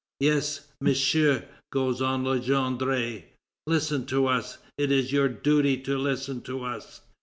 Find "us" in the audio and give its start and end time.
4.25-4.57, 6.63-7.01